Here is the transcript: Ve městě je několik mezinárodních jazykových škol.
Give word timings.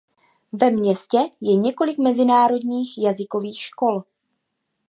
Ve 0.53 0.69
městě 0.71 1.17
je 1.41 1.55
několik 1.55 1.97
mezinárodních 1.97 2.97
jazykových 2.97 3.59
škol. 3.61 4.01